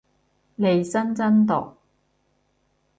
[0.55, 1.77] 利申真毒